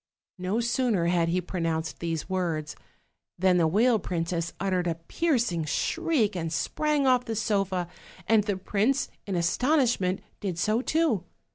No 0.39 0.59
sooner 0.59 1.05
had 1.05 1.27
he 1.29 1.41
pronounced 1.41 1.99
these 1.99 2.27
words 2.27 2.75
than 3.37 3.57
the 3.57 3.67
whale 3.67 3.99
princess 3.99 4.51
uttered 4.59 4.87
a 4.87 4.95
piercing 4.95 5.63
shriek 5.65 6.35
and 6.35 6.51
sprang 6.51 7.05
off 7.05 7.25
the 7.25 7.35
sofa, 7.35 7.87
and 8.27 8.45
the 8.45 8.57
prince, 8.57 9.09
in 9.27 9.35
astonishment, 9.35 10.21
did 10.39 10.57
so 10.57 10.81
too. 10.81 11.23